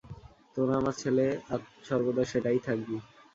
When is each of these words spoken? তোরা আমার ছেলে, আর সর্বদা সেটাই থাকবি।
তোরা 0.55 0.73
আমার 0.77 0.95
ছেলে, 1.01 1.25
আর 1.51 1.59
সর্বদা 1.87 2.23
সেটাই 2.31 2.59
থাকবি। 2.67 2.97